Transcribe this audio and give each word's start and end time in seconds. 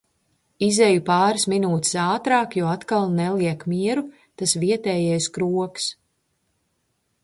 Izeju 0.67 1.03
pāris 1.09 1.45
minūtes 1.53 1.91
ātrāk, 2.05 2.57
jo 2.61 2.71
atkal 2.71 3.07
neliek 3.21 3.69
mieru 3.75 4.07
tas 4.43 4.59
vietējais 4.67 5.33
krogs. 5.39 5.91